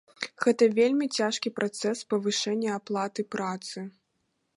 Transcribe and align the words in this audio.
Гэта 0.43 0.63
вельмі 0.77 1.05
цяжкі 1.19 1.53
працэс 1.59 2.01
павышэння 2.13 2.73
аплаты 2.79 3.21
працы. 3.37 3.77